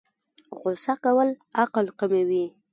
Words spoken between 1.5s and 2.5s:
عقل کموي